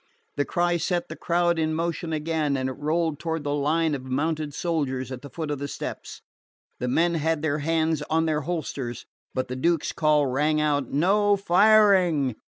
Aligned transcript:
The 0.35 0.45
cry 0.45 0.77
set 0.77 1.09
the 1.09 1.15
crowd 1.15 1.59
in 1.59 1.75
motion 1.75 2.11
again, 2.11 2.57
and 2.57 2.67
it 2.69 2.73
rolled 2.73 3.19
toward 3.19 3.43
the 3.43 3.53
line 3.53 3.93
of 3.93 4.01
mounted 4.03 4.51
soldiers 4.51 5.11
at 5.11 5.21
the 5.21 5.29
foot 5.29 5.51
of 5.51 5.59
the 5.59 5.67
steps. 5.67 6.23
The 6.79 6.87
men 6.87 7.13
had 7.13 7.43
their 7.43 7.59
hands 7.59 8.01
on 8.09 8.25
their 8.25 8.41
holsters; 8.41 9.05
but 9.35 9.47
the 9.47 9.55
Duke's 9.55 9.91
call 9.91 10.25
rang 10.25 10.59
out: 10.59 10.89
"No 10.91 11.35
firing!" 11.35 12.35